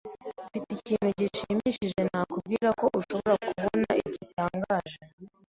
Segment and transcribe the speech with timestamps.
[0.47, 4.97] Mfite ikintu gishimishije nakubwira ko ushobora kubona gitangaje.